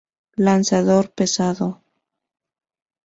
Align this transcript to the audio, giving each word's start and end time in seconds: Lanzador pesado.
Lanzador 0.45 1.11
pesado. 1.13 1.67